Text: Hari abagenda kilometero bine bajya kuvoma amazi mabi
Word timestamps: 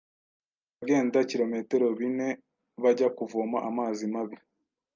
Hari 0.79 0.91
abagenda 0.93 1.19
kilometero 1.31 1.85
bine 1.99 2.29
bajya 2.83 3.07
kuvoma 3.17 3.57
amazi 3.69 4.03
mabi 4.13 4.37